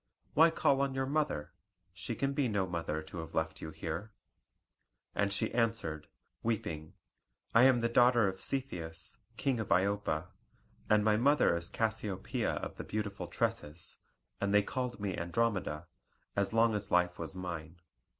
[0.33, 1.51] "Why call on your mother?
[1.93, 4.11] She can be no mother to have left you here."
[5.13, 6.07] And she answered,
[6.41, 6.93] weeping:
[7.53, 10.25] "I am the daughter of Cepheus, King of Iopa,
[10.89, 13.97] and my mother is Cassiopoeia of the beautiful tresses,
[14.39, 15.85] and they called me Andromeda,
[16.35, 17.75] as long as life was mine.